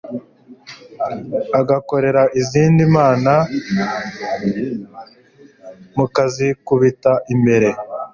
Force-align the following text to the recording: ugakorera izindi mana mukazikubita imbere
ugakorera 1.59 2.23
izindi 2.41 2.81
mana 2.95 3.33
mukazikubita 5.95 7.11
imbere 7.33 7.69